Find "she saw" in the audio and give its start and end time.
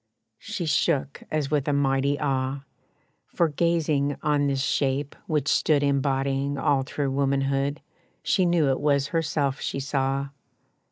9.61-10.29